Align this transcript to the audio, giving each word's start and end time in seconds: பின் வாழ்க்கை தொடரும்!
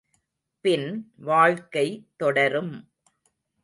பின் 0.65 0.87
வாழ்க்கை 1.15 1.87
தொடரும்! 2.17 2.73